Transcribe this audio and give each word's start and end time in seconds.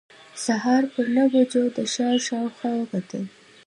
سهار 0.45 0.83
پر 0.93 1.05
نهو 1.15 1.29
بجو 1.33 1.63
د 1.75 1.77
ښار 1.93 2.17
شاوخوا 2.27 2.71
وکتل. 2.77 3.23